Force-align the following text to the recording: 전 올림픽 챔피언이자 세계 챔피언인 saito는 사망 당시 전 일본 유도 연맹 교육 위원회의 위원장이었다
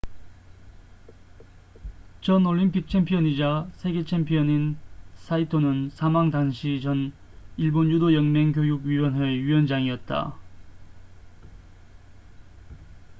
전 2.21 2.43
올림픽 2.47 2.87
챔피언이자 2.89 3.69
세계 3.75 4.03
챔피언인 4.03 4.75
saito는 5.15 5.91
사망 5.91 6.31
당시 6.31 6.81
전 6.81 7.13
일본 7.55 7.91
유도 7.91 8.11
연맹 8.11 8.51
교육 8.51 8.83
위원회의 8.83 9.37
위원장이었다 9.43 10.35